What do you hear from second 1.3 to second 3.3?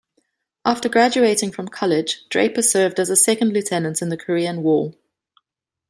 from college, Draper served as a